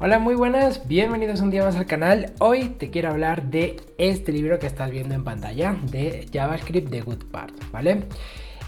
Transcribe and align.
Hola, 0.00 0.20
muy 0.20 0.36
buenas, 0.36 0.86
bienvenidos 0.86 1.40
un 1.40 1.50
día 1.50 1.64
más 1.64 1.74
al 1.74 1.86
canal. 1.86 2.32
Hoy 2.38 2.68
te 2.68 2.88
quiero 2.88 3.08
hablar 3.08 3.50
de 3.50 3.80
este 3.98 4.30
libro 4.30 4.60
que 4.60 4.68
estás 4.68 4.92
viendo 4.92 5.16
en 5.16 5.24
pantalla, 5.24 5.76
de 5.90 6.28
JavaScript 6.32 6.88
The 6.88 7.00
Good 7.00 7.24
Part, 7.32 7.52
¿vale? 7.72 8.04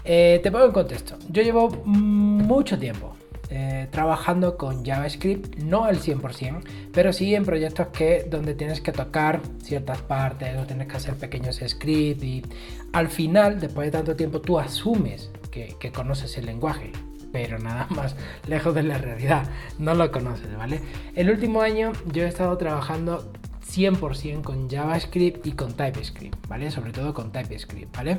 Eh, 0.03 0.41
te 0.43 0.51
pongo 0.51 0.65
en 0.65 0.73
contexto. 0.73 1.15
Yo 1.29 1.41
llevo 1.41 1.69
mucho 1.85 2.77
tiempo 2.77 3.15
eh, 3.49 3.87
trabajando 3.91 4.57
con 4.57 4.83
JavaScript, 4.83 5.55
no 5.59 5.85
al 5.85 6.01
100%, 6.01 6.63
pero 6.91 7.13
sí 7.13 7.33
en 7.33 7.45
proyectos 7.45 7.87
que, 7.93 8.25
donde 8.29 8.53
tienes 8.53 8.81
que 8.81 8.91
tocar 8.91 9.39
ciertas 9.63 10.01
partes 10.01 10.59
o 10.59 10.65
tienes 10.65 10.89
que 10.89 10.97
hacer 10.97 11.15
pequeños 11.15 11.61
scripts 11.65 12.25
y 12.25 12.43
al 12.91 13.07
final, 13.07 13.57
después 13.61 13.87
de 13.87 13.91
tanto 13.91 14.17
tiempo, 14.17 14.41
tú 14.41 14.59
asumes 14.59 15.31
que 15.49 15.91
conoces 15.93 16.37
el 16.37 16.47
lenguaje 16.47 16.91
pero 17.31 17.59
nada 17.59 17.87
más 17.89 18.15
lejos 18.47 18.75
de 18.75 18.83
la 18.83 18.97
realidad. 18.97 19.49
No 19.79 19.93
lo 19.93 20.11
conoces, 20.11 20.55
¿vale? 20.57 20.81
El 21.15 21.29
último 21.29 21.61
año 21.61 21.91
yo 22.11 22.23
he 22.23 22.27
estado 22.27 22.57
trabajando 22.57 23.31
100% 23.71 24.41
con 24.41 24.69
JavaScript 24.69 25.45
y 25.47 25.53
con 25.53 25.73
TypeScript, 25.73 26.47
¿vale? 26.47 26.71
Sobre 26.71 26.91
todo 26.91 27.13
con 27.13 27.31
TypeScript, 27.31 27.95
¿vale? 27.95 28.17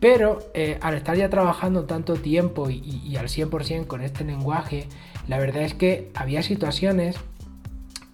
Pero 0.00 0.38
eh, 0.54 0.78
al 0.80 0.94
estar 0.94 1.16
ya 1.16 1.30
trabajando 1.30 1.84
tanto 1.84 2.14
tiempo 2.14 2.68
y, 2.68 3.16
al 3.16 3.28
100% 3.28 3.86
con 3.86 4.02
este 4.02 4.24
lenguaje, 4.24 4.88
la 5.28 5.38
verdad 5.38 5.62
es 5.62 5.74
que 5.74 6.10
había 6.14 6.42
situaciones 6.42 7.16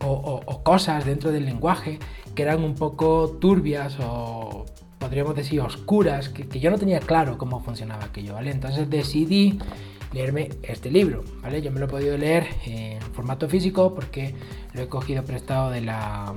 o, 0.00 0.62
cosas 0.62 1.04
dentro 1.04 1.32
del 1.32 1.44
lenguaje 1.46 1.98
que 2.34 2.42
eran 2.42 2.62
un 2.62 2.74
poco 2.74 3.36
turbias 3.40 3.96
o 4.00 4.66
podríamos 4.98 5.34
decir 5.34 5.60
oscuras, 5.60 6.28
que 6.28 6.60
yo 6.60 6.70
no 6.70 6.78
tenía 6.78 7.00
claro 7.00 7.38
cómo 7.38 7.60
funcionaba 7.60 8.04
aquello, 8.04 8.34
¿vale? 8.34 8.50
Entonces 8.50 8.88
decidí 8.90 9.58
leerme 10.12 10.48
este 10.62 10.90
libro, 10.90 11.24
¿vale? 11.42 11.60
Yo 11.62 11.70
me 11.70 11.80
lo 11.80 11.86
he 11.86 11.88
podido 11.88 12.16
leer 12.16 12.46
en 12.66 13.00
formato 13.00 13.48
físico 13.48 13.94
porque 13.94 14.34
lo 14.72 14.82
he 14.82 14.88
cogido 14.88 15.24
prestado 15.24 15.70
de 15.70 15.80
la, 15.80 16.34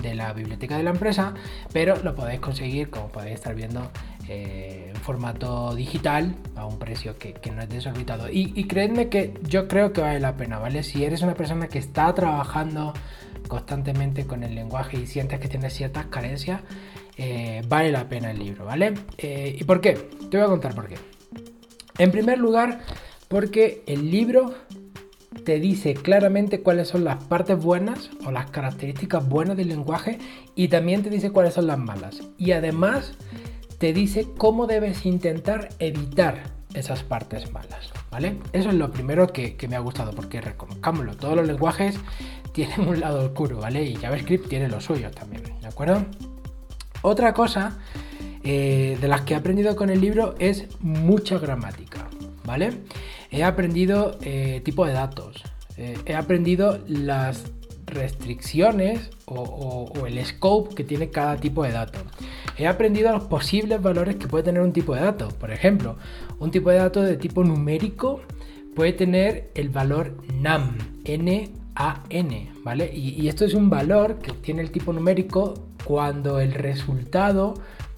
de 0.00 0.14
la 0.14 0.32
biblioteca 0.32 0.76
de 0.76 0.82
la 0.82 0.90
empresa, 0.90 1.34
pero 1.72 1.96
lo 2.02 2.14
podéis 2.14 2.40
conseguir, 2.40 2.90
como 2.90 3.08
podéis 3.08 3.34
estar 3.34 3.54
viendo, 3.54 3.90
eh, 4.28 4.92
en 4.94 5.00
formato 5.00 5.74
digital 5.74 6.36
a 6.54 6.64
un 6.64 6.78
precio 6.78 7.18
que, 7.18 7.34
no 7.54 7.62
es 7.62 7.68
desorbitado. 7.68 8.30
Y, 8.30 8.52
y 8.54 8.64
creedme 8.64 9.08
que 9.08 9.34
yo 9.42 9.66
creo 9.66 9.92
que 9.92 10.00
vale 10.00 10.20
la 10.20 10.36
pena, 10.36 10.58
¿vale? 10.58 10.82
Si 10.82 11.04
eres 11.04 11.22
una 11.22 11.34
persona 11.34 11.68
que 11.68 11.78
está 11.78 12.14
trabajando 12.14 12.92
constantemente 13.48 14.26
con 14.26 14.44
el 14.44 14.54
lenguaje 14.54 14.98
y 14.98 15.06
sientes 15.06 15.40
que 15.40 15.48
tienes 15.48 15.74
ciertas 15.74 16.06
carencias, 16.06 16.60
eh, 17.16 17.62
vale 17.68 17.92
la 17.92 18.08
pena 18.08 18.30
el 18.30 18.38
libro, 18.38 18.64
¿vale? 18.64 18.94
Eh, 19.18 19.56
¿Y 19.58 19.64
por 19.64 19.80
qué? 19.80 19.94
Te 20.30 20.36
voy 20.36 20.46
a 20.46 20.48
contar 20.48 20.74
por 20.74 20.88
qué. 20.88 20.96
En 21.98 22.10
primer 22.10 22.38
lugar, 22.38 22.80
porque 23.28 23.82
el 23.86 24.10
libro 24.10 24.54
te 25.44 25.58
dice 25.58 25.94
claramente 25.94 26.60
cuáles 26.60 26.88
son 26.88 27.04
las 27.04 27.24
partes 27.24 27.58
buenas 27.58 28.10
o 28.24 28.30
las 28.30 28.50
características 28.50 29.28
buenas 29.28 29.56
del 29.56 29.68
lenguaje 29.68 30.18
y 30.54 30.68
también 30.68 31.02
te 31.02 31.10
dice 31.10 31.30
cuáles 31.30 31.54
son 31.54 31.66
las 31.66 31.78
malas. 31.78 32.20
Y 32.38 32.52
además 32.52 33.14
te 33.78 33.92
dice 33.92 34.26
cómo 34.36 34.66
debes 34.66 35.04
intentar 35.06 35.70
evitar 35.78 36.42
esas 36.74 37.02
partes 37.02 37.52
malas, 37.52 37.90
¿vale? 38.10 38.38
Eso 38.52 38.70
es 38.70 38.74
lo 38.74 38.90
primero 38.90 39.26
que, 39.28 39.56
me 39.68 39.76
ha 39.76 39.80
gustado, 39.80 40.12
porque 40.12 40.40
reconozcámoslo, 40.40 41.16
todos 41.16 41.36
los 41.36 41.46
lenguajes 41.46 41.98
tienen 42.52 42.88
un 42.88 43.00
lado 43.00 43.26
oscuro, 43.26 43.58
¿vale? 43.58 43.82
Y 43.84 43.96
JavaScript 43.96 44.48
tiene 44.48 44.68
los 44.68 44.84
suyos 44.84 45.12
también, 45.12 45.42
¿de 45.60 45.66
acuerdo? 45.66 46.04
Otra 47.02 47.34
cosa 47.34 47.78
eh, 48.44 48.98
de 49.00 49.08
las 49.08 49.20
que 49.22 49.34
he 49.34 49.36
aprendido 49.36 49.76
con 49.76 49.88
el 49.90 50.00
libro 50.00 50.34
es 50.38 50.66
mucha 50.80 51.38
gramática, 51.38 52.08
¿vale? 52.44 52.72
He 53.30 53.44
aprendido 53.44 54.18
eh, 54.20 54.60
tipo 54.64 54.84
de 54.84 54.92
datos, 54.92 55.42
eh, 55.76 55.96
he 56.06 56.14
aprendido 56.14 56.80
las 56.88 57.44
restricciones 57.86 59.10
o, 59.26 59.92
el 60.06 60.24
scope 60.24 60.74
que 60.74 60.84
tiene 60.84 61.10
cada 61.10 61.36
tipo 61.36 61.62
de 61.62 61.72
dato. 61.72 62.00
He 62.58 62.66
aprendido 62.66 63.12
los 63.12 63.24
posibles 63.24 63.80
valores 63.80 64.16
que 64.16 64.26
puede 64.26 64.44
tener 64.44 64.60
un 64.60 64.72
tipo 64.72 64.94
de 64.94 65.02
dato. 65.02 65.28
Por 65.28 65.50
ejemplo, 65.50 65.96
un 66.38 66.50
tipo 66.50 66.70
de 66.70 66.76
dato 66.78 67.02
de 67.02 67.16
tipo 67.16 67.44
numérico 67.44 68.20
puede 68.74 68.92
tener 68.92 69.50
el 69.54 69.68
valor 69.68 70.16
NaN, 70.40 70.76
N-A-N, 71.04 72.52
¿vale? 72.64 72.90
Y, 72.92 73.20
y, 73.22 73.28
esto 73.28 73.44
es 73.44 73.54
un 73.54 73.70
valor 73.70 74.18
que 74.18 74.32
tiene 74.32 74.62
el 74.62 74.70
tipo 74.70 74.92
numérico 74.92 75.54
cuando 75.84 76.40
el 76.40 76.54
resultado 76.54 77.54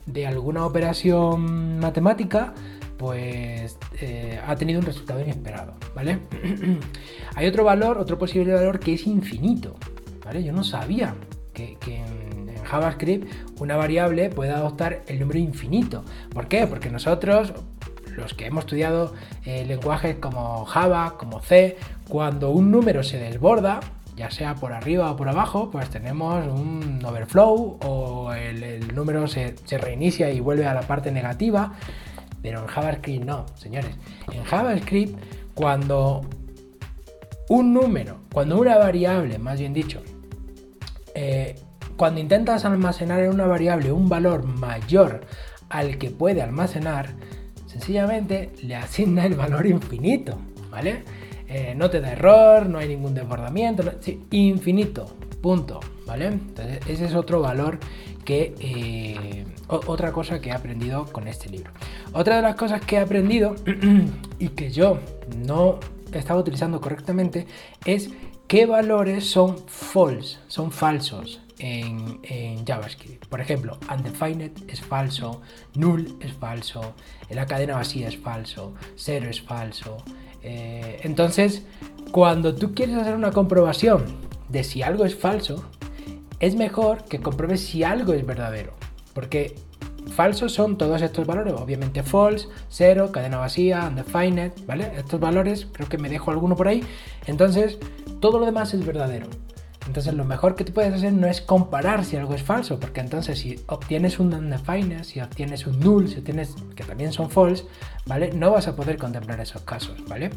de 0.06 0.26
alguna 0.26 0.66
operación 0.66 1.78
matemática, 1.78 2.54
pues 2.96 3.78
eh, 4.00 4.40
ha 4.46 4.56
tenido 4.56 4.80
un 4.80 4.86
resultado 4.86 5.20
inesperado, 5.20 5.74
¿vale? 5.94 6.20
Hay 7.34 7.46
otro 7.46 7.64
valor, 7.64 7.98
otro 7.98 8.18
posible 8.18 8.54
valor 8.54 8.78
que 8.78 8.94
es 8.94 9.06
infinito, 9.06 9.76
¿vale? 10.24 10.44
Yo 10.44 10.52
no 10.52 10.64
sabía 10.64 11.14
que, 11.52 11.76
en, 11.86 12.44
JavaScript 12.64 13.30
una 13.60 13.76
variable 13.76 14.30
puede 14.30 14.52
adoptar 14.52 15.02
el 15.06 15.20
número 15.20 15.38
infinito. 15.38 16.02
¿Por 16.32 16.48
qué? 16.48 16.66
Porque 16.66 16.88
nosotros, 16.88 17.52
los 18.16 18.32
que 18.32 18.46
hemos 18.46 18.64
estudiado 18.64 19.12
eh, 19.44 19.66
lenguajes 19.66 20.16
como 20.16 20.64
Java, 20.64 21.16
como 21.18 21.40
C, 21.42 21.76
cuando 22.08 22.50
un 22.50 22.70
número 22.70 23.02
se 23.02 23.18
desborda, 23.18 23.80
ya 24.16 24.30
sea 24.30 24.54
por 24.54 24.72
arriba 24.72 25.10
o 25.10 25.16
por 25.16 25.28
abajo, 25.28 25.70
pues 25.70 25.90
tenemos 25.90 26.46
un 26.46 27.00
overflow 27.04 27.78
o 27.82 28.32
el, 28.32 28.94
número 28.94 29.26
se, 29.26 29.54
reinicia 29.78 30.30
y 30.30 30.40
vuelve 30.40 30.66
a 30.66 30.74
la 30.74 30.82
parte 30.82 31.10
negativa. 31.10 31.74
Pero 32.42 32.60
en 32.60 32.66
JavaScript 32.66 33.24
no, 33.24 33.46
señores. 33.56 33.96
En 34.32 34.44
JavaScript, 34.44 35.18
cuando 35.54 36.20
un 37.48 37.72
número, 37.72 38.18
cuando 38.32 38.58
una 38.58 38.76
variable, 38.76 39.38
más 39.38 39.58
bien 39.58 39.72
dicho, 39.72 40.02
eh, 41.14 41.56
cuando 41.96 42.20
intentas 42.20 42.64
almacenar 42.64 43.20
en 43.20 43.30
una 43.30 43.46
variable 43.46 43.92
un 43.92 44.08
valor 44.08 44.44
mayor 44.44 45.22
al 45.70 45.98
que 45.98 46.10
puede 46.10 46.42
almacenar, 46.42 47.14
sencillamente 47.66 48.52
le 48.62 48.76
asigna 48.76 49.24
el 49.24 49.34
valor 49.34 49.66
infinito, 49.66 50.38
¿vale? 50.70 51.04
Eh, 51.56 51.72
no 51.76 51.88
te 51.88 52.00
da 52.00 52.10
error, 52.10 52.68
no 52.68 52.78
hay 52.78 52.88
ningún 52.88 53.14
desbordamiento, 53.14 53.84
infinito, 54.32 55.06
punto, 55.40 55.78
¿vale? 56.04 56.26
Entonces 56.26 56.80
ese 56.88 57.04
es 57.04 57.14
otro 57.14 57.40
valor 57.40 57.78
que, 58.24 58.56
eh, 58.58 59.44
otra 59.68 60.10
cosa 60.10 60.40
que 60.40 60.48
he 60.48 60.52
aprendido 60.52 61.04
con 61.04 61.28
este 61.28 61.48
libro. 61.48 61.70
Otra 62.12 62.34
de 62.34 62.42
las 62.42 62.56
cosas 62.56 62.80
que 62.80 62.96
he 62.96 62.98
aprendido 62.98 63.54
y 64.40 64.48
que 64.48 64.72
yo 64.72 64.98
no 65.46 65.78
estaba 66.12 66.40
utilizando 66.40 66.80
correctamente 66.80 67.46
es 67.84 68.10
qué 68.48 68.66
valores 68.66 69.30
son 69.30 69.56
false, 69.68 70.38
son 70.48 70.72
falsos 70.72 71.40
en, 71.60 72.18
en, 72.24 72.66
JavaScript. 72.66 73.26
Por 73.26 73.40
ejemplo, 73.40 73.78
undefined 73.96 74.50
es 74.66 74.80
falso, 74.80 75.40
null 75.76 76.18
es 76.20 76.32
falso, 76.32 76.94
la 77.30 77.46
cadena 77.46 77.76
vacía 77.76 78.08
es 78.08 78.18
falso, 78.18 78.74
cero 78.96 79.28
es 79.30 79.40
falso, 79.40 79.98
eh, 80.44 81.00
entonces, 81.02 81.64
cuando 82.12 82.54
tú 82.54 82.74
quieres 82.74 82.96
hacer 82.96 83.14
una 83.14 83.32
comprobación 83.32 84.04
de 84.48 84.62
si 84.62 84.82
algo 84.82 85.04
es 85.04 85.16
falso, 85.16 85.64
es 86.38 86.54
mejor 86.54 87.04
que 87.04 87.20
compruebes 87.20 87.62
si 87.62 87.82
algo 87.82 88.12
es 88.12 88.24
verdadero. 88.24 88.74
Porque 89.14 89.54
falsos 90.12 90.52
son 90.52 90.76
todos 90.76 91.00
estos 91.00 91.26
valores, 91.26 91.54
obviamente 91.54 92.02
false, 92.02 92.48
cero, 92.68 93.10
cadena 93.10 93.38
vacía, 93.38 93.88
undefined, 93.88 94.52
¿vale? 94.66 94.92
Estos 94.96 95.18
valores, 95.18 95.66
creo 95.72 95.88
que 95.88 95.98
me 95.98 96.10
dejo 96.10 96.30
alguno 96.30 96.56
por 96.56 96.68
ahí. 96.68 96.84
Entonces, 97.26 97.78
todo 98.20 98.38
lo 98.38 98.46
demás 98.46 98.74
es 98.74 98.84
verdadero. 98.84 99.28
Entonces 99.86 100.14
lo 100.14 100.24
mejor 100.24 100.54
que 100.54 100.64
tú 100.64 100.72
puedes 100.72 100.92
hacer 100.94 101.12
no 101.12 101.26
es 101.26 101.40
comparar 101.40 102.04
si 102.04 102.16
algo 102.16 102.34
es 102.34 102.42
falso, 102.42 102.80
porque 102.80 103.00
entonces 103.00 103.38
si 103.38 103.60
obtienes 103.66 104.18
un 104.18 104.32
undefined, 104.32 105.04
si 105.04 105.20
obtienes 105.20 105.66
un 105.66 105.78
null, 105.80 106.08
si 106.08 106.18
obtienes 106.18 106.54
que 106.74 106.84
también 106.84 107.12
son 107.12 107.30
false, 107.30 107.64
¿vale? 108.06 108.32
No 108.32 108.50
vas 108.50 108.66
a 108.66 108.76
poder 108.76 108.96
contemplar 108.96 109.40
esos 109.40 109.62
casos, 109.62 110.02
¿vale? 110.08 110.30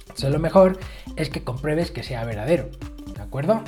Entonces 0.00 0.30
lo 0.30 0.38
mejor 0.38 0.78
es 1.16 1.30
que 1.30 1.42
compruebes 1.42 1.90
que 1.90 2.02
sea 2.02 2.24
verdadero, 2.24 2.68
¿de 3.14 3.22
acuerdo? 3.22 3.62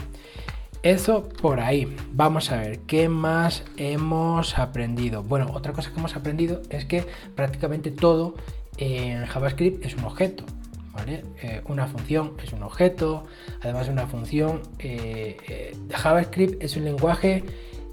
Eso 0.82 1.28
por 1.28 1.58
ahí. 1.58 1.96
Vamos 2.12 2.52
a 2.52 2.58
ver, 2.58 2.80
¿qué 2.80 3.08
más 3.08 3.64
hemos 3.76 4.58
aprendido? 4.58 5.22
Bueno, 5.24 5.50
otra 5.52 5.72
cosa 5.72 5.90
que 5.90 5.98
hemos 5.98 6.14
aprendido 6.14 6.62
es 6.70 6.84
que 6.84 7.04
prácticamente 7.34 7.90
todo 7.90 8.34
en 8.76 9.26
JavaScript 9.26 9.84
es 9.84 9.94
un 9.96 10.04
objeto. 10.04 10.44
Eh, 11.06 11.62
una 11.66 11.86
función 11.86 12.32
es 12.42 12.52
un 12.52 12.62
objeto, 12.62 13.24
además 13.60 13.88
una 13.88 14.06
función, 14.06 14.62
eh, 14.78 15.36
eh, 15.48 15.76
JavaScript 15.90 16.62
es 16.62 16.76
un 16.76 16.84
lenguaje 16.84 17.44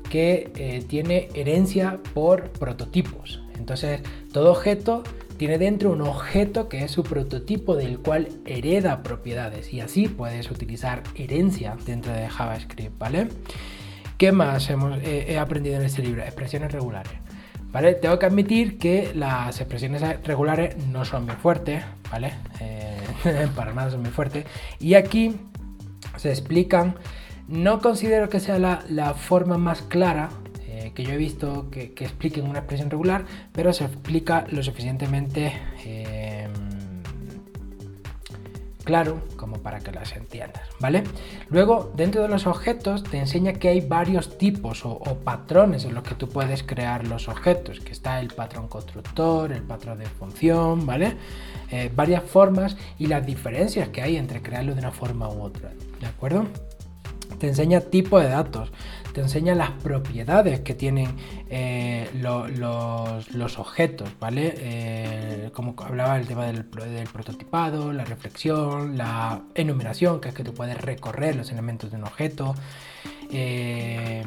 que 0.10 0.84
tiene 0.88 1.30
herencia 1.34 2.00
por 2.14 2.52
prototipos. 2.52 3.42
Entonces, 3.58 4.02
todo 4.32 4.52
objeto 4.52 5.02
tiene 5.38 5.58
dentro 5.58 5.92
un 5.92 6.02
objeto 6.02 6.70
que 6.70 6.84
es 6.84 6.92
su 6.92 7.02
prototipo 7.02 7.76
del 7.76 7.98
cual 7.98 8.28
hereda 8.46 9.02
propiedades 9.02 9.74
y 9.74 9.80
así 9.80 10.08
puedes 10.08 10.52
utilizar 10.52 11.02
herencia 11.16 11.78
dentro 11.86 12.14
de 12.14 12.30
JavaScript, 12.30 12.96
¿vale? 13.00 13.30
¿Qué 14.20 14.32
más 14.32 14.70
hemos, 14.70 15.02
he 15.02 15.40
aprendido 15.40 15.78
en 15.78 15.84
este 15.84 16.04
libro? 16.04 16.22
Expresiones 16.22 16.72
regulares. 16.72 17.23
Tengo 18.02 18.20
que 18.20 18.26
admitir 18.28 18.78
que 18.78 19.12
las 19.16 19.60
expresiones 19.60 20.02
regulares 20.24 20.78
no 20.88 21.06
son 21.06 21.26
muy 21.26 21.36
fuertes, 21.36 21.84
¿vale? 22.12 22.34
para 23.56 23.74
nada 23.74 23.92
son 23.92 24.02
muy 24.02 24.12
fuertes. 24.12 24.46
Y 24.80 24.94
aquí 24.94 25.36
se 26.18 26.30
explican. 26.30 26.96
No 27.48 27.80
considero 27.80 28.30
que 28.30 28.40
sea 28.40 28.60
la, 28.60 29.14
forma 29.16 29.58
más 29.58 29.82
clara 29.82 30.30
eh, 30.66 30.92
que 30.96 31.04
yo 31.04 31.12
he 31.12 31.18
visto 31.18 31.70
que, 31.70 31.94
que, 31.94 32.06
expliquen 32.06 32.48
una 32.48 32.60
expresión 32.60 32.90
regular, 32.90 33.26
pero 33.52 33.74
se 33.74 33.84
explica 33.86 34.46
lo 34.50 34.64
suficientemente 34.64 35.52
eh, 35.86 36.33
claro 38.84 39.22
como 39.36 39.58
para 39.58 39.80
que 39.80 39.92
las 39.92 40.16
entiendas, 40.16 40.64
¿vale? 40.80 41.04
Luego, 41.50 41.92
dentro 41.96 42.22
de 42.22 42.28
los 42.28 42.46
objetos 42.48 43.04
te 43.04 43.18
enseña 43.18 43.54
que 43.54 43.70
hay 43.70 43.82
varios 43.82 44.38
tipos 44.38 44.86
o, 44.86 45.00
patrones 45.24 45.86
en 45.86 45.94
los 45.94 46.04
que 46.04 46.16
tú 46.16 46.28
puedes 46.28 46.64
crear 46.64 47.08
los 47.08 47.28
objetos, 47.28 47.80
que 47.80 47.92
está 47.92 48.20
el 48.20 48.28
patrón 48.28 48.68
constructor, 48.68 49.52
el 49.52 49.64
patrón 49.64 50.00
de 50.00 50.06
función, 50.06 50.86
¿vale? 50.86 51.16
Eh, 51.72 51.92
varias 51.96 52.24
formas 52.24 52.78
y 53.00 53.08
las 53.08 53.26
diferencias 53.26 53.90
que 53.90 54.02
hay 54.02 54.18
entre 54.18 54.42
crearlo 54.42 54.74
de 54.74 54.80
una 54.80 54.92
forma 54.92 55.30
u 55.30 55.42
otra, 55.42 55.72
¿de 56.00 56.08
acuerdo? 56.08 56.48
Te 57.40 57.48
enseña 57.48 57.82
tipo 57.82 58.20
de 58.20 58.30
datos, 58.30 58.72
te 59.14 59.22
enseña 59.22 59.54
las 59.54 59.72
propiedades 59.72 60.62
que 60.62 60.74
tienen 60.74 61.16
eh, 61.50 62.10
los, 62.16 63.60
objetos, 63.60 64.10
¿vale? 64.20 64.54
Eh, 64.58 65.50
como 65.54 65.76
hablaba 65.78 66.18
el 66.18 66.28
tema 66.28 66.46
del, 66.48 66.66
prototipado, 66.66 67.94
la 67.94 68.06
reflexión, 68.06 68.98
la 68.98 69.42
enumeración, 69.54 70.20
que 70.20 70.30
es 70.30 70.36
que 70.36 70.44
tú 70.44 70.54
puedes 70.54 70.80
recorrer 70.80 71.36
los 71.36 71.52
elementos 71.52 71.92
de 71.92 71.98
un 71.98 72.04
objeto. 72.04 72.56
Eh, 73.32 74.24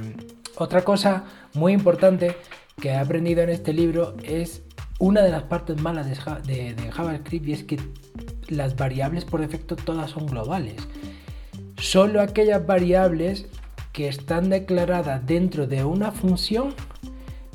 otra 0.57 0.83
cosa 0.83 1.25
muy 1.55 1.73
importante 1.73 2.37
que 2.81 2.91
he 2.91 2.97
aprendido 2.97 3.43
en 3.43 3.51
este 3.51 3.73
libro 3.73 4.15
es 4.23 4.63
una 4.99 5.23
de 5.23 5.31
las 5.31 5.43
partes 5.43 5.81
malas 5.81 6.07
de, 6.47 6.75
de 6.75 6.93
JavaScript 6.93 7.49
y 7.49 7.53
es 7.53 7.65
que 7.65 7.79
las 8.49 8.77
variables 8.77 9.25
por 9.25 9.41
defecto 9.41 9.77
todas 9.77 10.11
son 10.11 10.27
globales. 10.27 10.77
Solo 11.79 12.21
aquellas 12.21 12.67
variables 12.67 13.47
que 13.93 14.09
están 14.09 14.51
declaradas 14.51 15.27
dentro 15.27 15.67
de 15.67 15.85
una 15.85 16.13
función 16.13 16.75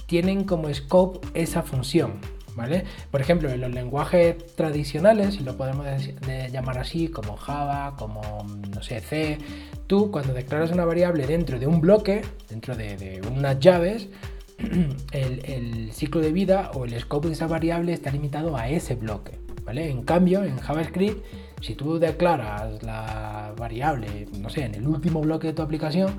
tienen 0.07 0.44
como 0.44 0.73
scope 0.73 1.19
esa 1.33 1.63
función. 1.63 2.19
¿Vale? 2.53 2.83
Por 3.09 3.21
ejemplo, 3.21 3.50
en 3.50 3.62
los 3.62 3.71
lenguajes 3.71 4.35
tradicionales, 4.56 5.35
si 5.35 5.44
lo 5.44 5.56
podemos 5.56 5.85
llamar 6.51 6.79
así, 6.79 7.07
como 7.07 7.38
Java, 7.38 7.95
como 7.97 8.45
no 8.69 8.83
sé, 8.83 9.00
C, 9.00 9.38
tú 9.88 10.12
cuando 10.12 10.33
declaras 10.33 10.71
una 10.71 10.83
variable 10.83 11.25
dentro 11.27 11.59
de 11.59 11.67
un 11.67 11.79
bloque, 11.79 12.24
dentro 12.50 12.75
de, 12.75 13.21
unas 13.31 13.57
llaves, 13.59 14.09
el, 15.13 15.45
el, 15.45 15.94
ciclo 15.94 16.19
de 16.19 16.33
vida 16.33 16.71
o 16.74 16.83
el 16.83 17.00
scope 17.00 17.29
de 17.29 17.35
esa 17.35 17.47
variable 17.47 17.94
está 17.94 18.12
limitado 18.12 18.57
a 18.57 18.67
ese 18.67 18.95
bloque. 18.95 19.39
¿vale? 19.63 19.89
En 19.89 20.03
cambio, 20.03 20.44
en 20.44 20.57
JavaScript 20.57 21.24
si 21.62 21.75
tú 21.75 22.00
declaras 22.00 22.84
la 22.84 23.54
variable, 23.58 24.28
no 24.40 24.50
sé, 24.50 24.66
en 24.66 24.75
el 24.75 24.88
último 24.88 25.22
bloque 25.22 25.48
de 25.48 25.54
tu 25.54 25.62
aplicación, 25.62 26.16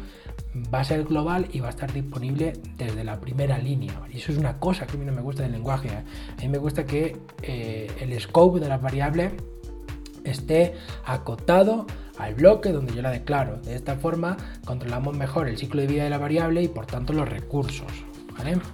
va 0.72 0.80
a 0.80 0.84
ser 0.84 1.04
global 1.04 1.48
y 1.52 1.60
va 1.60 1.68
a 1.68 1.70
estar 1.70 1.92
disponible 1.92 2.52
desde 2.76 3.04
la 3.04 3.20
primera 3.20 3.58
línea. 3.58 4.00
Y 4.12 4.18
eso 4.18 4.32
es 4.32 4.38
una 4.38 4.58
cosa 4.58 4.86
que 4.86 4.96
a 4.96 5.00
mí 5.00 5.04
no 5.04 5.12
me 5.12 5.22
gusta 5.22 5.42
del 5.42 5.52
lenguaje. 5.52 5.88
¿eh? 5.88 6.04
A 6.38 6.40
mí 6.40 6.48
me 6.48 6.58
gusta 6.58 6.84
que 6.84 7.16
eh, 7.42 7.90
el 8.00 8.18
scope 8.20 8.60
de 8.60 8.68
las 8.68 8.80
variables 8.80 9.32
esté 10.24 10.74
acotado 11.04 11.86
al 12.18 12.34
bloque 12.34 12.70
donde 12.70 12.94
yo 12.94 13.02
la 13.02 13.10
declaro. 13.10 13.60
De 13.62 13.74
esta 13.74 13.96
forma 13.96 14.36
controlamos 14.64 15.16
mejor 15.16 15.48
el 15.48 15.58
ciclo 15.58 15.80
de 15.80 15.88
vida 15.88 16.04
de 16.04 16.10
la 16.10 16.18
variable 16.18 16.62
y 16.62 16.68
por 16.68 16.86
tanto 16.86 17.12
los 17.12 17.28
recursos. 17.28 17.92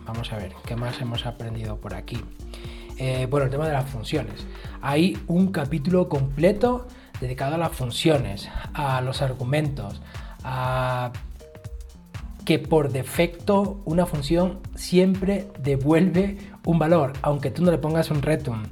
Vamos 0.07 0.33
a 0.33 0.37
ver 0.37 0.53
qué 0.65 0.77
más 0.77 1.01
hemos 1.01 1.27
aprendido 1.27 1.77
por 1.77 1.95
aquí. 1.95 2.19
Eh, 2.99 3.27
bueno, 3.31 3.45
el 3.45 3.51
tema 3.51 3.67
de 3.67 3.73
las 3.73 3.89
funciones. 3.89 4.47
Hay 4.83 5.17
un 5.29 5.53
capítulo 5.53 6.09
completo 6.09 6.87
dedicado 7.21 7.55
a 7.55 7.59
las 7.59 7.73
funciones, 7.73 8.49
a 8.75 9.01
los 9.01 9.23
argumentos, 9.23 10.01
a 10.43 11.13
que 12.45 12.59
por 12.59 12.91
defecto 12.91 13.81
una 13.85 14.07
función 14.07 14.61
siempre 14.75 15.49
devuelve 15.61 16.39
un 16.65 16.79
valor, 16.79 17.13
aunque 17.23 17.51
tú 17.51 17.63
no 17.63 17.71
le 17.71 17.79
pongas 17.79 18.11
un 18.11 18.23
return. 18.23 18.69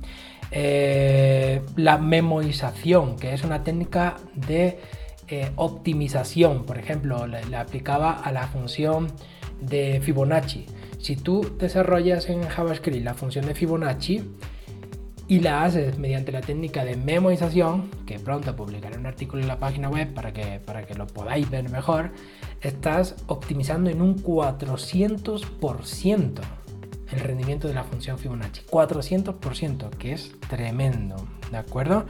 Eh, 0.51 1.63
la 1.77 1.99
memorización, 1.99 3.17
que 3.17 3.35
es 3.35 3.45
una 3.45 3.63
técnica 3.63 4.17
de 4.35 4.81
eh, 5.29 5.51
optimización, 5.57 6.65
por 6.65 6.79
ejemplo, 6.79 7.27
le 7.27 7.57
aplicaba 7.57 8.13
a 8.13 8.33
la 8.33 8.47
función 8.49 9.13
de 9.61 10.01
Fibonacci. 10.03 10.67
Si 10.99 11.17
tú 11.17 11.53
desarrollas 11.59 12.29
en 12.29 12.43
JavaScript 12.43 13.05
la 13.05 13.15
función 13.15 13.47
de 13.47 13.55
Fibonacci 13.55 14.23
y 15.29 15.41
la 15.41 15.65
haces 15.65 15.99
mediante 15.99 16.33
la 16.33 16.41
técnica 16.41 16.85
de 16.85 16.97
memorización, 16.97 17.91
que 18.07 18.19
pronto 18.19 18.55
publicaré 18.55 18.99
un 18.99 19.07
artículo 19.07 19.43
en 19.43 19.49
la 19.49 19.59
página 19.59 19.89
web 19.89 20.13
para 20.15 20.33
que, 20.33 20.61
para 20.65 20.87
que 20.87 20.95
lo 20.95 21.07
podáis 21.07 21.49
ver 21.51 21.69
mejor, 21.71 22.11
estás 22.61 23.17
optimizando 23.27 23.91
en 23.91 24.03
un 24.03 24.17
400% 24.17 26.41
el 27.13 27.21
rendimiento 27.21 27.69
de 27.69 27.75
la 27.75 27.85
función 27.85 28.19
Fibonacci. 28.19 28.63
400%, 28.63 29.91
que 29.91 30.13
es 30.13 30.33
tremendo, 30.49 31.17
¿de 31.51 31.57
acuerdo? 31.57 32.07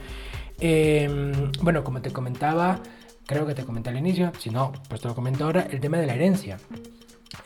Em, 0.59 1.51
bueno, 1.61 1.83
como 1.83 2.01
te 2.01 2.11
comentaba, 2.11 2.79
creo 3.25 3.45
que 3.45 3.53
te 3.53 3.63
comenté 3.63 3.89
al 3.89 3.97
inicio, 3.97 4.31
si 4.39 4.49
no, 4.49 4.73
pues 4.89 5.01
te 5.01 5.07
lo 5.07 5.15
comento 5.15 5.45
ahora, 5.45 5.67
el 5.69 5.79
tema 5.79 5.97
de 5.97 6.07
la 6.07 6.15
herencia. 6.15 6.57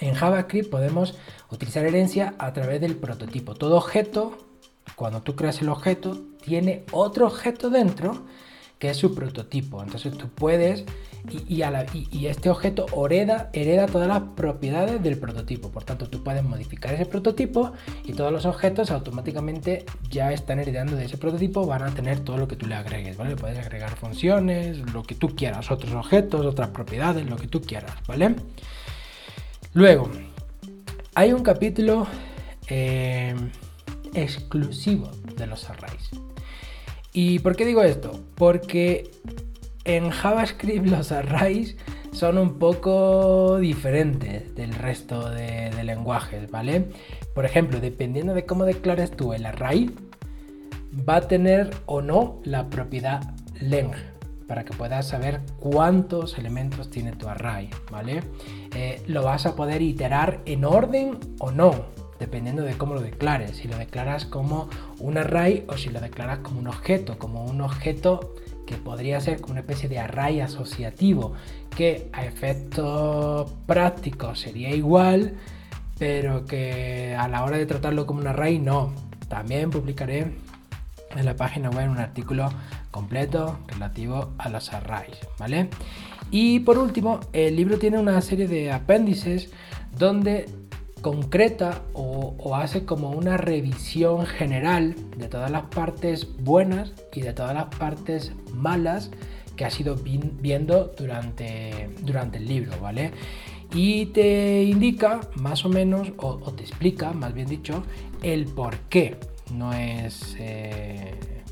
En 0.01 0.15
JavaScript 0.15 0.69
podemos 0.69 1.15
utilizar 1.51 1.85
herencia 1.85 2.33
a 2.39 2.51
través 2.53 2.81
del 2.81 2.95
prototipo. 2.95 3.53
Todo 3.55 3.77
objeto, 3.77 4.37
cuando 4.95 5.21
tú 5.21 5.35
creas 5.35 5.61
el 5.61 5.69
objeto, 5.69 6.19
tiene 6.43 6.83
otro 6.91 7.27
objeto 7.27 7.69
dentro 7.69 8.25
que 8.79 8.89
es 8.89 8.97
su 8.97 9.13
prototipo. 9.13 9.83
Entonces 9.83 10.17
tú 10.17 10.27
puedes 10.27 10.85
y, 11.47 12.25
este 12.25 12.49
objeto 12.49 12.87
hereda, 13.07 13.85
todas 13.85 14.07
las 14.07 14.21
propiedades 14.35 15.03
del 15.03 15.19
prototipo. 15.19 15.69
Por 15.69 15.83
tanto, 15.83 16.09
tú 16.09 16.23
puedes 16.23 16.43
modificar 16.43 16.95
ese 16.95 17.05
prototipo 17.05 17.73
y 18.03 18.13
todos 18.13 18.31
los 18.31 18.47
objetos 18.47 18.89
automáticamente 18.89 19.85
ya 20.09 20.31
están 20.31 20.59
heredando 20.59 20.95
de 20.95 21.05
ese 21.05 21.17
prototipo, 21.17 21.67
van 21.67 21.83
a 21.83 21.93
tener 21.93 22.21
todo 22.21 22.37
lo 22.37 22.47
que 22.47 22.55
tú 22.55 22.65
le 22.65 22.73
agregues, 22.73 23.17
¿vale? 23.17 23.35
Puedes 23.35 23.59
agregar 23.59 23.91
funciones, 23.91 24.79
lo 24.93 25.03
que 25.03 25.13
tú 25.13 25.35
quieras, 25.35 25.69
otros 25.69 25.93
objetos, 25.93 26.43
otras 26.43 26.69
propiedades, 26.69 27.29
lo 27.29 27.37
que 27.37 27.47
tú 27.47 27.61
quieras, 27.61 27.93
¿vale? 28.07 28.35
Luego, 29.73 30.09
hay 31.15 31.31
un 31.31 31.43
capítulo 31.43 32.05
eh, 32.67 33.33
exclusivo 34.13 35.09
de 35.37 35.47
los 35.47 35.69
arrays. 35.69 36.09
¿Y 37.13 37.39
por 37.39 37.55
qué 37.55 37.65
digo 37.65 37.81
esto? 37.81 38.21
Porque 38.35 39.11
en 39.85 40.09
JavaScript 40.09 40.87
los 40.87 41.13
arrays 41.13 41.77
son 42.11 42.37
un 42.37 42.59
poco 42.59 43.59
diferentes 43.59 44.53
del 44.55 44.73
resto 44.73 45.29
de, 45.29 45.71
lenguajes, 45.85 46.51
¿vale? 46.51 46.89
Por 47.33 47.45
ejemplo, 47.45 47.79
dependiendo 47.79 48.33
de 48.33 48.45
cómo 48.45 48.65
declares 48.65 49.11
tú 49.11 49.33
el 49.33 49.45
array, 49.45 49.89
va 51.07 51.15
a 51.15 51.27
tener 51.29 51.71
o 51.85 52.01
no 52.01 52.41
la 52.43 52.69
propiedad 52.69 53.21
length 53.61 53.97
para 54.47 54.65
que 54.65 54.73
puedas 54.73 55.07
saber 55.07 55.41
cuántos 55.59 56.37
elementos 56.37 56.89
tiene 56.89 57.13
tu 57.13 57.27
array, 57.27 57.69
¿vale? 57.91 58.21
Eh, 58.75 59.01
lo 59.07 59.23
vas 59.23 59.45
a 59.45 59.55
poder 59.55 59.81
iterar 59.81 60.41
en 60.45 60.65
orden 60.65 61.17
o 61.39 61.51
no, 61.51 61.85
dependiendo 62.19 62.63
de 62.63 62.77
cómo 62.77 62.93
lo 62.93 63.01
declares. 63.01 63.57
Si 63.57 63.67
lo 63.67 63.77
declaras 63.77 64.25
como 64.25 64.69
un 64.99 65.17
array 65.17 65.65
o 65.67 65.77
si 65.77 65.89
lo 65.89 65.99
declaras 65.99 66.39
como 66.39 66.59
un 66.59 66.67
objeto, 66.67 67.17
como 67.17 67.45
un 67.45 67.61
objeto 67.61 68.35
que 68.65 68.75
podría 68.77 69.19
ser 69.19 69.41
como 69.41 69.53
una 69.53 69.61
especie 69.61 69.89
de 69.89 69.99
array 69.99 70.39
asociativo, 70.39 71.33
que 71.75 72.09
a 72.13 72.25
efectos 72.25 73.51
prácticos 73.65 74.39
sería 74.39 74.69
igual, 74.69 75.33
pero 75.97 76.45
que 76.45 77.15
a 77.17 77.27
la 77.27 77.43
hora 77.43 77.57
de 77.57 77.65
tratarlo 77.65 78.05
como 78.05 78.21
un 78.21 78.27
array 78.27 78.59
no. 78.59 78.93
También 79.27 79.69
publicaré 79.69 80.33
en 81.15 81.25
la 81.25 81.35
página 81.35 81.69
web 81.69 81.89
un 81.89 81.97
artículo 81.97 82.49
completo 82.91 83.59
relativo 83.67 84.31
a 84.37 84.49
los 84.49 84.73
arrays, 84.73 85.17
¿vale? 85.37 85.69
Y 86.31 86.59
por 86.61 86.77
último, 86.77 87.19
el 87.33 87.55
libro 87.55 87.77
tiene 87.77 87.99
una 87.99 88.21
serie 88.21 88.47
de 88.47 88.71
apéndices 88.71 89.51
donde 89.97 90.47
concreta 91.01 91.81
o, 91.93 92.55
hace 92.55 92.85
como 92.85 93.09
una 93.09 93.37
revisión 93.37 94.25
general 94.25 94.95
de 95.17 95.27
todas 95.27 95.51
las 95.51 95.63
partes 95.63 96.27
buenas 96.39 96.93
y 97.13 97.21
de 97.21 97.33
todas 97.33 97.53
las 97.53 97.65
partes 97.75 98.31
malas 98.53 99.11
que 99.55 99.65
has 99.65 99.79
ido 99.79 99.95
viendo 99.95 100.93
durante, 100.97 101.89
durante 102.01 102.37
el 102.37 102.47
libro, 102.47 102.79
¿vale? 102.79 103.11
Y 103.73 104.07
te 104.07 104.63
indica 104.63 105.21
más 105.35 105.65
o 105.65 105.69
menos, 105.69 106.09
o, 106.17 106.37
te 106.53 106.63
explica, 106.63 107.13
más 107.13 107.33
bien 107.33 107.47
dicho, 107.47 107.83
el 108.21 108.45
por 108.45 108.77
qué 108.89 109.17
no 109.51 109.73
es, 109.73 110.35
eh, 110.39 111.43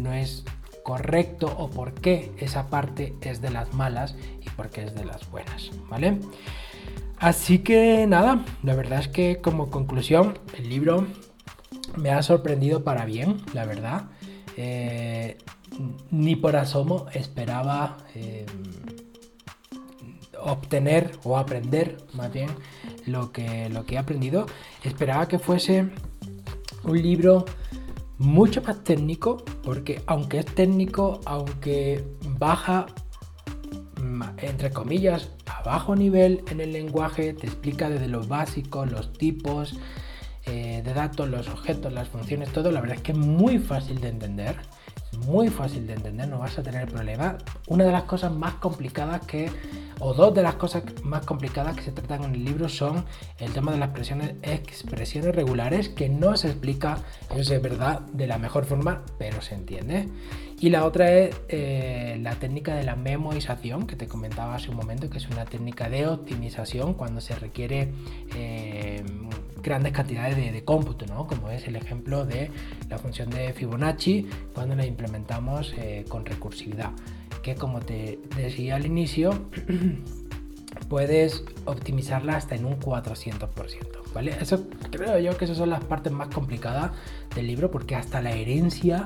no 0.00 0.12
es 0.12 0.44
correcto 0.82 1.52
o 1.58 1.68
por 1.68 1.94
qué 1.94 2.32
esa 2.38 2.68
parte 2.68 3.14
es 3.20 3.40
de 3.40 3.50
las 3.50 3.74
malas 3.74 4.14
y 4.44 4.48
por 4.50 4.70
qué 4.70 4.84
es 4.84 4.94
de 4.94 5.04
las 5.04 5.28
buenas, 5.30 5.70
¿vale? 5.88 6.20
Así 7.18 7.60
que 7.60 8.06
nada, 8.06 8.44
la 8.62 8.74
verdad 8.74 9.00
es 9.00 9.08
que 9.08 9.40
como 9.40 9.70
conclusión 9.70 10.38
el 10.56 10.68
libro 10.68 11.06
me 11.96 12.10
ha 12.10 12.22
sorprendido 12.22 12.84
para 12.84 13.04
bien, 13.04 13.38
la 13.54 13.64
verdad. 13.64 14.04
Eh, 14.56 15.38
ni 16.10 16.36
por 16.36 16.56
asomo 16.56 17.06
esperaba 17.12 17.98
eh, 18.14 18.46
obtener 20.40 21.12
o 21.24 21.36
aprender 21.36 21.98
más 22.14 22.32
bien 22.32 22.48
lo 23.06 23.32
que, 23.32 23.68
lo 23.70 23.84
que 23.84 23.96
he 23.96 23.98
aprendido. 23.98 24.46
Esperaba 24.84 25.28
que 25.28 25.38
fuese 25.38 25.90
un 26.86 27.02
libro 27.02 27.44
mucho 28.18 28.62
más 28.62 28.82
técnico, 28.82 29.44
porque 29.62 30.02
aunque 30.06 30.38
es 30.38 30.46
técnico, 30.46 31.20
aunque 31.24 32.04
baja, 32.38 32.86
mm, 34.02 34.22
entre 34.38 34.70
comillas, 34.70 35.30
a 35.46 35.62
bajo 35.62 35.94
nivel 35.94 36.42
en 36.50 36.60
el 36.60 36.72
lenguaje, 36.72 37.34
te 37.34 37.46
explica 37.46 37.90
desde 37.90 38.08
los 38.08 38.28
básicos, 38.28 38.90
los 38.90 39.12
tipos 39.12 39.78
eh, 40.46 40.80
de 40.84 40.94
datos, 40.94 41.28
los 41.28 41.48
objetos, 41.48 41.92
las 41.92 42.08
funciones, 42.08 42.52
todo, 42.52 42.70
la 42.70 42.80
verdad 42.80 42.96
es 42.96 43.02
que 43.02 43.12
es 43.12 43.18
muy 43.18 43.58
fácil 43.58 44.00
de 44.00 44.08
entender 44.08 44.56
muy 45.18 45.48
fácil 45.48 45.86
de 45.86 45.94
entender, 45.94 46.28
no 46.28 46.38
vas 46.38 46.58
a 46.58 46.62
tener 46.62 46.88
problema. 46.88 47.38
Una 47.68 47.84
de 47.84 47.92
las 47.92 48.04
cosas 48.04 48.32
más 48.32 48.54
complicadas 48.54 49.24
que, 49.26 49.50
o 50.00 50.14
dos 50.14 50.34
de 50.34 50.42
las 50.42 50.56
cosas 50.56 50.82
más 51.02 51.24
complicadas 51.24 51.76
que 51.76 51.82
se 51.82 51.92
tratan 51.92 52.24
en 52.24 52.34
el 52.34 52.44
libro 52.44 52.68
son 52.68 53.04
el 53.38 53.52
tema 53.52 53.72
de 53.72 53.78
las 53.78 53.90
expresiones, 54.42 55.34
regulares, 55.34 55.88
que 55.88 56.08
no 56.08 56.36
se 56.36 56.48
explica, 56.48 56.98
eso 57.34 57.54
es 57.54 57.62
verdad, 57.62 58.00
de 58.12 58.26
la 58.26 58.38
mejor 58.38 58.64
forma, 58.64 59.02
pero 59.18 59.40
se 59.40 59.54
entiende. 59.54 60.08
Y 60.58 60.70
la 60.70 60.86
otra 60.86 61.12
es 61.12 61.36
eh, 61.48 62.18
la 62.22 62.34
técnica 62.36 62.74
de 62.74 62.82
la 62.82 62.96
memorización, 62.96 63.86
que 63.86 63.94
te 63.94 64.08
comentaba 64.08 64.54
hace 64.54 64.70
un 64.70 64.76
momento, 64.76 65.10
que 65.10 65.18
es 65.18 65.28
una 65.28 65.44
técnica 65.44 65.90
de 65.90 66.06
optimización 66.06 66.94
cuando 66.94 67.20
se 67.20 67.34
requiere 67.34 67.92
eh, 68.34 69.02
grandes 69.62 69.92
cantidades 69.92 70.36
de, 70.36 70.64
cómputo, 70.64 71.06
¿no? 71.06 71.26
como 71.26 71.50
es 71.50 71.66
el 71.66 71.76
ejemplo 71.76 72.24
de 72.24 72.50
la 72.88 72.98
función 72.98 73.30
de 73.30 73.52
Fibonacci 73.52 74.28
cuando 74.54 74.74
la 74.76 74.86
implementamos 74.86 75.74
eh, 75.76 76.04
con 76.08 76.24
recursividad, 76.24 76.92
que 77.46 77.54
como 77.54 77.78
te 77.78 78.18
decía 78.34 78.74
al 78.74 78.86
inicio, 78.86 79.30
puedes 80.88 81.44
optimizarla 81.64 82.36
hasta 82.36 82.56
en 82.56 82.64
un 82.64 82.80
400%, 82.80 84.12
¿vale? 84.12 84.36
Eso 84.40 84.66
creo 84.90 85.16
yo 85.20 85.38
que 85.38 85.44
esas 85.44 85.56
son 85.56 85.70
las 85.70 85.84
partes 85.84 86.12
más 86.12 86.26
complicadas 86.26 86.90
del 87.36 87.46
libro 87.46 87.70
porque 87.70 87.94
hasta 87.94 88.20
la 88.20 88.32
herencia 88.32 89.04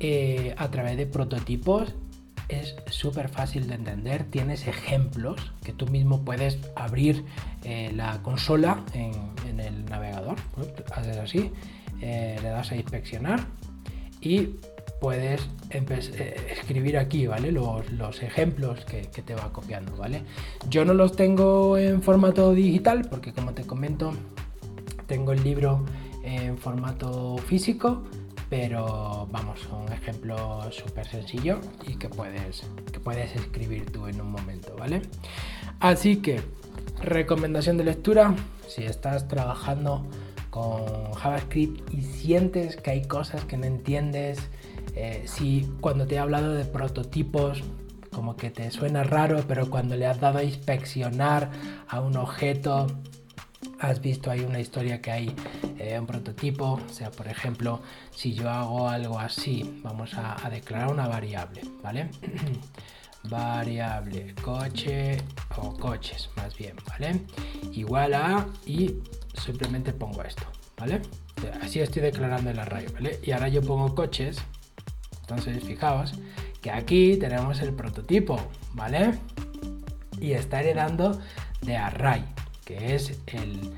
eh, 0.00 0.54
a 0.56 0.70
través 0.70 0.96
de 0.96 1.04
prototipos 1.04 1.94
es 2.48 2.74
súper 2.86 3.28
fácil 3.28 3.68
de 3.68 3.74
entender, 3.74 4.24
tienes 4.24 4.66
ejemplos 4.66 5.52
que 5.62 5.74
tú 5.74 5.86
mismo 5.88 6.24
puedes 6.24 6.58
abrir 6.74 7.22
eh, 7.64 7.92
la 7.94 8.22
consola 8.22 8.82
en, 8.94 9.60
el 9.60 9.84
navegador, 9.84 10.36
haces 10.94 11.18
así, 11.18 11.50
eh, 12.00 12.38
le 12.42 12.48
das 12.48 12.72
a 12.72 12.76
inspeccionar 12.76 13.40
y 14.22 14.56
puedes 15.02 15.42
eh, 15.70 16.36
escribir 16.48 16.96
aquí, 16.96 17.26
¿vale? 17.26 17.50
Los, 17.50 18.22
ejemplos 18.22 18.84
que, 18.84 19.02
que, 19.02 19.20
te 19.20 19.34
va 19.34 19.52
copiando, 19.52 19.96
¿vale? 19.96 20.22
Yo 20.70 20.84
no 20.84 20.94
los 20.94 21.16
tengo 21.16 21.76
en 21.76 22.00
formato 22.02 22.54
digital 22.54 23.08
porque 23.10 23.32
como 23.32 23.52
te 23.52 23.64
comento, 23.64 24.14
tengo 25.08 25.32
el 25.32 25.42
libro 25.42 25.84
en 26.22 26.56
formato 26.56 27.36
físico 27.38 28.04
pero 28.48 29.26
vamos, 29.32 29.66
un 29.72 29.90
ejemplo 29.90 30.70
súper 30.70 31.06
sencillo 31.08 31.58
y 31.88 31.94
que 31.94 32.10
puedes, 32.10 32.64
que 32.92 33.00
puedes 33.00 33.34
escribir 33.34 33.90
tú 33.90 34.08
en 34.08 34.20
un 34.20 34.30
momento, 34.30 34.76
¿vale? 34.78 35.00
Así 35.80 36.16
que, 36.16 36.42
recomendación 37.00 37.78
de 37.78 37.84
lectura, 37.84 38.34
si 38.68 38.82
estás 38.84 39.26
trabajando 39.26 40.06
con 40.50 41.14
JavaScript 41.14 41.94
y 41.94 42.02
sientes 42.02 42.76
que 42.76 42.90
hay 42.90 43.02
cosas 43.06 43.42
que 43.46 43.56
no 43.56 43.64
entiendes, 43.64 44.38
eh, 44.94 45.22
si 45.26 45.68
cuando 45.80 46.06
te 46.06 46.16
he 46.16 46.18
hablado 46.18 46.52
de 46.54 46.64
prototipos 46.64 47.62
como 48.10 48.36
que 48.36 48.50
te 48.50 48.70
suena 48.70 49.04
raro, 49.04 49.42
pero 49.48 49.70
cuando 49.70 49.96
le 49.96 50.06
has 50.06 50.20
dado 50.20 50.38
a 50.38 50.44
inspeccionar 50.44 51.50
a 51.88 52.00
un 52.00 52.16
objeto 52.16 52.86
has 53.82 54.00
visto 54.00 54.30
ahí 54.30 54.40
una 54.40 54.60
historia 54.60 55.00
que 55.02 55.10
hay 55.10 55.36
eh, 55.78 55.98
un 55.98 56.06
prototipo, 56.06 56.80
o 56.88 56.92
sea, 56.92 57.10
por 57.10 57.26
ejemplo, 57.26 57.80
si 58.14 58.32
yo 58.32 58.48
hago 58.48 58.88
algo 58.88 59.18
así, 59.18 59.80
vamos 59.82 60.12
a, 60.14 60.48
declarar 60.50 60.92
una 60.92 61.08
variable, 61.08 61.62
¿vale? 61.82 62.08
variable 63.24 64.34
coche 64.40 65.18
o 65.56 65.74
coches, 65.76 66.30
más 66.36 66.56
bien, 66.56 66.76
¿vale? 66.88 67.22
Igual 67.72 68.14
a 68.14 68.46
y 68.66 68.94
simplemente 69.34 69.92
pongo 69.92 70.22
esto, 70.22 70.44
¿vale? 70.78 71.02
Así 71.60 71.80
estoy 71.80 72.02
declarando 72.02 72.50
el 72.50 72.58
array, 72.60 72.86
¿vale? 72.92 73.18
Y 73.24 73.32
ahora 73.32 73.48
yo 73.48 73.62
pongo 73.62 73.94
coches, 73.94 74.38
entonces 75.36 75.64
fijaos 75.64 76.14
que 76.60 76.70
aquí 76.70 77.16
tenemos 77.16 77.60
el 77.60 77.72
prototipo, 77.74 78.38
¿vale? 78.72 79.14
Y 80.20 80.32
está 80.32 80.60
heredando 80.60 81.20
de 81.62 81.76
array, 81.76 82.24
que 82.64 82.94
es 82.94 83.18
el, 83.26 83.74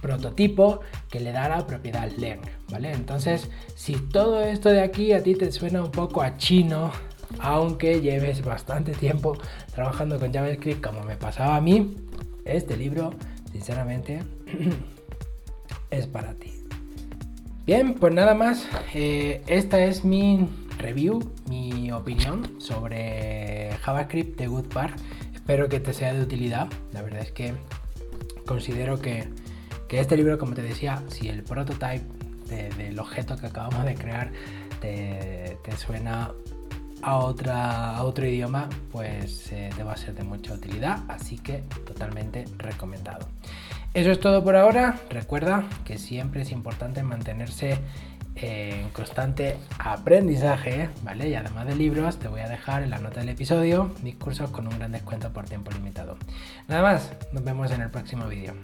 prototipo 0.00 0.80
que 1.10 1.18
le 1.18 1.32
da 1.32 1.48
la 1.48 1.66
propiedad 1.66 2.08
length, 2.12 2.48
¿vale? 2.70 2.92
Entonces, 2.92 3.50
si 3.74 3.96
todo 3.96 4.40
esto 4.42 4.68
de 4.68 4.80
aquí 4.80 5.12
a 5.12 5.22
ti 5.22 5.34
te 5.34 5.50
suena 5.50 5.82
un 5.82 5.90
poco 5.90 6.22
a 6.22 6.36
chino, 6.36 6.92
aunque 7.40 8.00
lleves 8.00 8.44
bastante 8.44 8.92
tiempo 8.92 9.36
trabajando 9.74 10.20
con 10.20 10.32
JavaScript 10.32 10.84
como 10.84 11.02
me 11.02 11.16
pasaba 11.16 11.56
a 11.56 11.60
mí, 11.60 11.96
este 12.44 12.76
libro, 12.76 13.12
sinceramente, 13.50 14.22
es 15.90 16.06
para 16.06 16.34
ti. 16.34 16.57
Bien, 17.68 17.92
pues 17.92 18.14
nada 18.14 18.32
más, 18.32 18.66
eh, 18.94 19.42
esta 19.46 19.84
es 19.84 20.02
mi 20.02 20.48
review, 20.78 21.34
mi 21.50 21.92
opinión 21.92 22.58
sobre 22.58 23.76
JavaScript 23.82 24.38
de 24.38 24.46
Goodpart. 24.46 24.98
Espero 25.34 25.68
que 25.68 25.78
te 25.78 25.92
sea 25.92 26.14
de 26.14 26.22
utilidad. 26.22 26.68
La 26.94 27.02
verdad 27.02 27.20
es 27.20 27.30
que 27.30 27.52
considero 28.46 29.02
que, 29.02 29.28
este 29.90 30.16
libro, 30.16 30.38
como 30.38 30.54
te 30.54 30.62
decía, 30.62 31.02
si 31.08 31.28
el 31.28 31.42
prototype 31.42 32.06
del 32.78 32.98
objeto 32.98 33.36
que 33.36 33.48
acabamos 33.48 33.84
de 33.84 33.94
crear 33.96 34.32
te, 34.80 35.58
suena 35.76 36.32
a, 37.02 37.16
otra, 37.18 37.98
a 37.98 38.02
otro 38.02 38.26
idioma, 38.26 38.70
pues 38.90 39.52
eh, 39.52 39.68
te 39.76 39.82
va 39.82 39.92
a 39.92 39.96
ser 39.98 40.14
de 40.14 40.24
mucha 40.24 40.54
utilidad. 40.54 41.00
Así 41.06 41.36
que 41.36 41.64
totalmente 41.84 42.46
recomendado. 42.56 43.28
Eso 43.94 44.10
es 44.12 44.20
todo 44.20 44.44
por 44.44 44.56
ahora. 44.56 44.96
Recuerda 45.10 45.64
que 45.84 45.98
siempre 45.98 46.42
es 46.42 46.52
importante 46.52 47.02
mantenerse 47.02 47.78
en 48.36 48.88
constante 48.90 49.56
aprendizaje, 49.78 50.90
¿vale? 51.02 51.28
Y 51.28 51.34
además 51.34 51.66
de 51.66 51.74
libros, 51.74 52.18
te 52.18 52.28
voy 52.28 52.40
a 52.40 52.48
dejar 52.48 52.82
en 52.82 52.90
la 52.90 52.98
nota 52.98 53.20
del 53.20 53.30
episodio 53.30 53.92
mis 54.02 54.14
cursos 54.16 54.50
con 54.50 54.68
un 54.68 54.78
gran 54.78 54.92
descuento 54.92 55.32
por 55.32 55.46
tiempo 55.46 55.70
limitado. 55.72 56.16
Nada 56.68 56.82
más, 56.82 57.12
nos 57.32 57.42
vemos 57.42 57.70
en 57.72 57.80
el 57.80 57.90
próximo 57.90 58.28
vídeo. 58.28 58.54